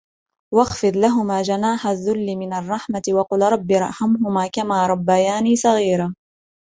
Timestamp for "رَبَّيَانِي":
4.87-5.55